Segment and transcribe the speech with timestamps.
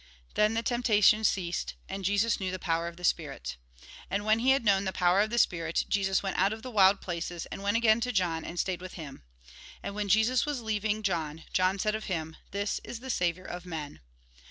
[0.33, 3.57] Then the temptation ceased, and Jesus knew the power of the spirit.
[4.09, 6.71] And when he had known the power of the spirit, Jesus went out of the
[6.71, 9.21] wild places, and went again to John, and stayed with him.
[9.83, 13.63] And when Jesus was leaving John, John said of him:" This is the saviour of
[13.63, 13.99] men."